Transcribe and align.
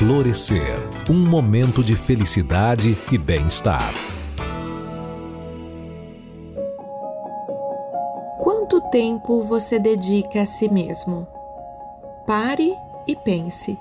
Florescer 0.00 0.78
um 1.10 1.28
momento 1.28 1.84
de 1.84 1.94
felicidade 1.94 2.96
e 3.12 3.18
bem-estar. 3.18 3.92
Quanto 8.42 8.80
tempo 8.90 9.44
você 9.44 9.78
dedica 9.78 10.40
a 10.40 10.46
si 10.46 10.70
mesmo? 10.72 11.26
Pare 12.26 12.74
e 13.06 13.14
pense. 13.14 13.76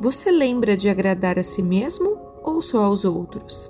Você 0.00 0.30
lembra 0.30 0.76
de 0.76 0.88
agradar 0.88 1.40
a 1.40 1.42
si 1.42 1.60
mesmo 1.60 2.16
ou 2.44 2.62
só 2.62 2.84
aos 2.84 3.04
outros? 3.04 3.68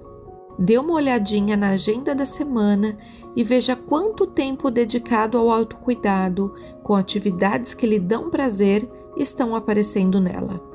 Dê 0.59 0.77
uma 0.77 0.93
olhadinha 0.93 1.57
na 1.57 1.71
agenda 1.71 2.15
da 2.15 2.27
semana 2.27 2.99
e 3.35 3.43
veja 3.43 3.75
quanto 3.75 4.27
tempo 4.27 4.71
dedicado 4.71 5.39
ao 5.39 5.51
autocuidado, 5.51 6.55
com 6.83 6.95
atividades 6.95 7.73
que 7.73 7.87
lhe 7.87 7.99
dão 7.99 8.29
prazer, 8.29 8.87
estão 9.17 9.57
aparecendo 9.57 10.21
nela. 10.21 10.68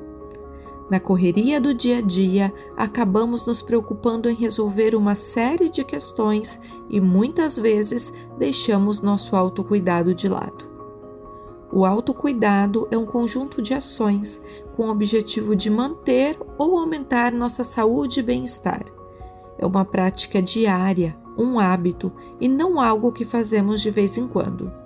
Na 0.90 1.00
correria 1.00 1.60
do 1.60 1.72
dia 1.72 1.98
a 1.98 2.00
dia, 2.02 2.52
acabamos 2.76 3.46
nos 3.46 3.62
preocupando 3.62 4.28
em 4.28 4.34
resolver 4.34 4.94
uma 4.94 5.14
série 5.14 5.70
de 5.70 5.82
questões 5.82 6.60
e 6.90 7.00
muitas 7.00 7.58
vezes 7.58 8.12
deixamos 8.38 9.00
nosso 9.00 9.34
autocuidado 9.34 10.14
de 10.14 10.28
lado. 10.28 10.74
O 11.72 11.84
autocuidado 11.84 12.86
é 12.90 12.98
um 12.98 13.06
conjunto 13.06 13.62
de 13.62 13.72
ações 13.72 14.40
com 14.76 14.86
o 14.86 14.90
objetivo 14.90 15.56
de 15.56 15.70
manter 15.70 16.38
ou 16.58 16.78
aumentar 16.78 17.32
nossa 17.32 17.64
saúde 17.64 18.20
e 18.20 18.22
bem-estar. 18.22 18.84
É 19.58 19.66
uma 19.66 19.84
prática 19.84 20.42
diária, 20.42 21.16
um 21.36 21.58
hábito 21.58 22.12
e 22.38 22.46
não 22.46 22.78
algo 22.78 23.10
que 23.10 23.24
fazemos 23.24 23.80
de 23.80 23.90
vez 23.90 24.18
em 24.18 24.28
quando. 24.28 24.83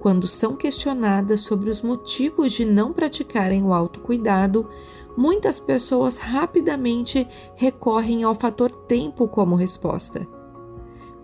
Quando 0.00 0.28
são 0.28 0.54
questionadas 0.54 1.40
sobre 1.40 1.70
os 1.70 1.80
motivos 1.80 2.52
de 2.52 2.64
não 2.64 2.92
praticarem 2.92 3.62
o 3.62 3.72
autocuidado, 3.72 4.68
muitas 5.16 5.58
pessoas 5.58 6.18
rapidamente 6.18 7.26
recorrem 7.54 8.22
ao 8.22 8.34
fator 8.34 8.70
tempo 8.70 9.26
como 9.26 9.54
resposta. 9.54 10.26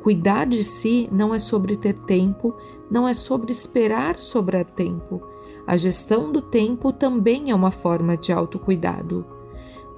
Cuidar 0.02 0.46
de 0.46 0.64
si 0.64 1.08
não 1.12 1.34
é 1.34 1.38
sobre 1.38 1.76
ter 1.76 1.92
tempo, 1.92 2.54
não 2.90 3.06
é 3.06 3.12
sobre 3.12 3.52
esperar 3.52 4.18
sobrar 4.18 4.64
tempo. 4.64 5.22
A 5.66 5.76
gestão 5.76 6.32
do 6.32 6.40
tempo 6.40 6.90
também 6.90 7.50
é 7.50 7.54
uma 7.54 7.70
forma 7.70 8.16
de 8.16 8.32
autocuidado. 8.32 9.26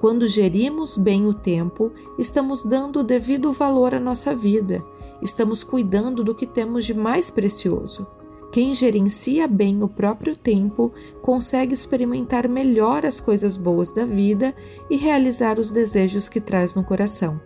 Quando 0.01 0.27
gerimos 0.27 0.97
bem 0.97 1.25
o 1.27 1.33
tempo, 1.33 1.92
estamos 2.19 2.64
dando 2.64 2.98
o 2.98 3.05
devido 3.05 3.53
valor 3.53 3.95
à 3.95 4.01
nossa 4.01 4.34
vida, 4.34 4.84
estamos 5.23 5.62
cuidando 5.62 6.25
do 6.25 6.34
que 6.34 6.48
temos 6.48 6.84
de 6.84 6.92
mais 6.92 7.31
precioso. 7.31 8.05
Quem 8.53 8.75
gerencia 8.75 9.48
bem 9.48 9.83
o 9.83 9.89
próprio 9.89 10.36
tempo 10.36 10.92
consegue 11.22 11.72
experimentar 11.72 12.47
melhor 12.47 13.06
as 13.06 13.19
coisas 13.19 13.56
boas 13.56 13.91
da 13.91 14.05
vida 14.05 14.55
e 14.91 14.97
realizar 14.98 15.58
os 15.58 15.70
desejos 15.70 16.28
que 16.28 16.39
traz 16.39 16.75
no 16.75 16.84
coração. 16.84 17.41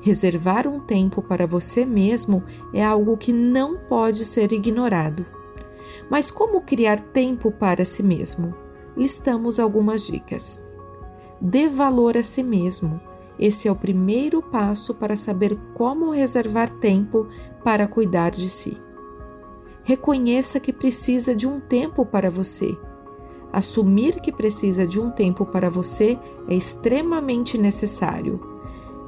Reservar 0.00 0.68
um 0.68 0.78
tempo 0.78 1.20
para 1.20 1.48
você 1.48 1.84
mesmo 1.84 2.44
é 2.72 2.84
algo 2.84 3.16
que 3.16 3.32
não 3.32 3.76
pode 3.76 4.24
ser 4.24 4.52
ignorado. 4.52 5.26
Mas 6.08 6.30
como 6.30 6.60
criar 6.60 7.00
tempo 7.00 7.50
para 7.50 7.84
si 7.84 8.04
mesmo? 8.04 8.54
Listamos 8.96 9.58
algumas 9.58 10.06
dicas. 10.06 10.64
Dê 11.40 11.68
valor 11.68 12.16
a 12.16 12.22
si 12.22 12.44
mesmo. 12.44 13.00
Esse 13.36 13.66
é 13.66 13.72
o 13.72 13.76
primeiro 13.76 14.40
passo 14.42 14.94
para 14.94 15.16
saber 15.16 15.58
como 15.74 16.12
reservar 16.12 16.70
tempo 16.70 17.26
para 17.64 17.88
cuidar 17.88 18.30
de 18.30 18.48
si. 18.48 18.80
Reconheça 19.88 20.60
que 20.60 20.70
precisa 20.70 21.34
de 21.34 21.46
um 21.46 21.58
tempo 21.58 22.04
para 22.04 22.28
você. 22.28 22.76
Assumir 23.50 24.20
que 24.20 24.30
precisa 24.30 24.86
de 24.86 25.00
um 25.00 25.10
tempo 25.10 25.46
para 25.46 25.70
você 25.70 26.18
é 26.46 26.54
extremamente 26.54 27.56
necessário. 27.56 28.38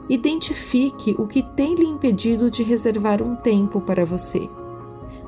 Identifique 0.09 1.15
o 1.19 1.27
que 1.27 1.43
tem 1.43 1.75
lhe 1.75 1.85
impedido 1.85 2.51
de 2.51 2.63
reservar 2.63 3.23
um 3.23 3.37
tempo 3.37 3.83
para 3.83 4.07
você. 4.07 4.49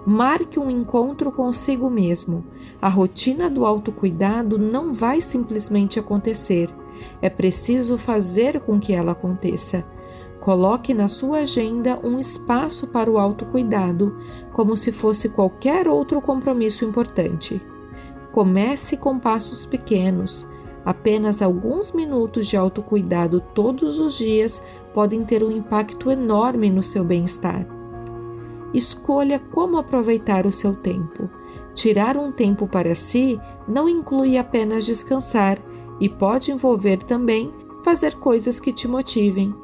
Marque 0.07 0.59
um 0.59 0.71
encontro 0.71 1.31
consigo 1.31 1.91
mesmo. 1.91 2.47
A 2.81 2.89
rotina 2.89 3.51
do 3.51 3.67
autocuidado 3.67 4.57
não 4.57 4.95
vai 4.95 5.21
simplesmente 5.21 5.99
acontecer. 6.01 6.71
É 7.21 7.29
preciso 7.29 7.99
fazer 7.99 8.59
com 8.61 8.81
que 8.81 8.95
ela 8.95 9.13
aconteça. 9.13 9.85
Coloque 10.43 10.93
na 10.93 11.07
sua 11.07 11.43
agenda 11.43 12.01
um 12.03 12.19
espaço 12.19 12.89
para 12.89 13.09
o 13.09 13.17
autocuidado, 13.17 14.19
como 14.53 14.77
se 14.77 14.91
fosse 14.91 15.29
qualquer 15.29 15.87
outro 15.87 16.21
compromisso 16.21 16.85
importante. 16.85 17.63
Comece 18.33 18.97
com 18.97 19.21
passos 19.21 19.65
pequenos. 19.65 20.49
Apenas 20.85 21.41
alguns 21.41 21.93
minutos 21.93 22.49
de 22.49 22.57
autocuidado 22.57 23.41
todos 23.55 24.01
os 24.01 24.19
dias 24.19 24.61
podem 24.93 25.23
ter 25.23 25.45
um 25.45 25.51
impacto 25.53 26.11
enorme 26.11 26.71
no 26.71 26.83
seu 26.83 27.05
bem-estar. 27.05 27.65
Escolha 28.75 29.39
como 29.39 29.79
aproveitar 29.79 30.45
o 30.45 30.51
seu 30.51 30.75
tempo. 30.75 31.31
Tirar 31.73 32.17
um 32.17 32.33
tempo 32.33 32.67
para 32.67 32.97
si 32.97 33.41
não 33.69 33.89
inclui 33.89 34.37
apenas 34.37 34.85
descansar 34.85 35.61
e 36.01 36.09
pode 36.09 36.51
envolver 36.51 36.97
também 37.05 37.55
fazer 37.85 38.17
coisas 38.17 38.59
que 38.59 38.73
te 38.73 38.89
motivem 38.89 39.55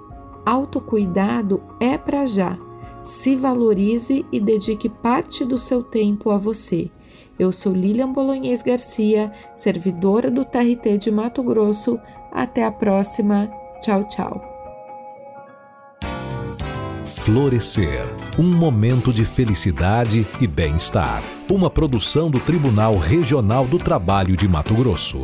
autocuidado 0.48 1.62
é 1.78 1.98
para 1.98 2.26
já. 2.26 2.58
Se 3.02 3.36
valorize 3.36 4.24
e 4.32 4.40
dedique 4.40 4.88
parte 4.88 5.44
do 5.44 5.58
seu 5.58 5.82
tempo 5.82 6.30
a 6.30 6.38
você. 6.38 6.90
Eu 7.38 7.52
sou 7.52 7.72
Lilian 7.72 8.12
Bolonhês 8.12 8.62
Garcia, 8.62 9.32
servidora 9.54 10.30
do 10.30 10.44
TRT 10.44 10.98
de 10.98 11.10
Mato 11.10 11.42
Grosso. 11.42 11.98
Até 12.32 12.64
a 12.64 12.72
próxima. 12.72 13.50
Tchau, 13.80 14.04
tchau. 14.04 14.42
Florescer 17.04 18.06
um 18.38 18.54
momento 18.54 19.12
de 19.12 19.24
felicidade 19.24 20.24
e 20.40 20.46
bem-estar. 20.46 21.24
Uma 21.50 21.68
produção 21.68 22.30
do 22.30 22.38
Tribunal 22.38 22.96
Regional 22.96 23.66
do 23.66 23.78
Trabalho 23.78 24.36
de 24.36 24.46
Mato 24.46 24.74
Grosso. 24.74 25.22